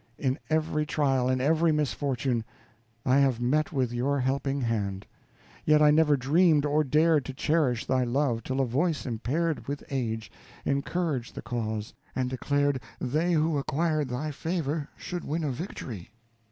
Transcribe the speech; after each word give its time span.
In 0.17 0.39
every 0.49 0.83
trial, 0.83 1.29
in 1.29 1.39
every 1.39 1.71
misfortune, 1.71 2.43
I 3.05 3.17
have 3.19 3.39
met 3.39 3.71
with 3.71 3.93
your 3.93 4.19
helping 4.19 4.61
hand; 4.61 5.05
yet 5.63 5.79
I 5.79 5.91
never 5.91 6.17
dreamed 6.17 6.65
or 6.65 6.83
dared 6.83 7.23
to 7.25 7.35
cherish 7.35 7.85
thy 7.85 8.03
love 8.03 8.41
till 8.41 8.61
a 8.61 8.65
voice 8.65 9.05
impaired 9.05 9.67
with 9.67 9.83
age 9.91 10.31
encouraged 10.65 11.35
the 11.35 11.43
cause, 11.43 11.93
and 12.15 12.31
declared 12.31 12.81
they 12.99 13.33
who 13.33 13.59
acquired 13.59 14.09
thy 14.09 14.31
favor 14.31 14.89
should 14.97 15.23
win 15.23 15.43
a 15.43 15.51
victory. 15.51 16.09